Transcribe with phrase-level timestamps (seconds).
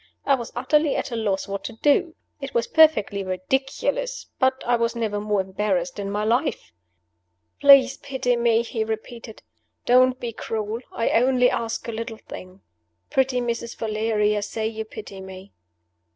[0.25, 2.15] I was utterly at a loss what to do.
[2.39, 6.71] It was perfectly ridiculous but I was never more embarrassed in my life.
[7.59, 9.43] "Please pity me!" he repeated.
[9.85, 10.79] "Don't be cruel.
[10.91, 12.61] I only ask a little thing.
[13.11, 13.75] Pretty Mrs.
[13.77, 15.51] Valeria, say you pity me!"